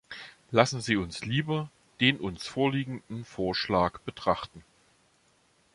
Lassen 0.49 0.81
Sie 0.81 0.95
uns 0.97 1.23
lieber 1.25 1.69
den 1.99 2.19
uns 2.19 2.47
vorliegenden 2.47 3.23
Vorschlag 3.23 3.99
betrachten. 3.99 4.63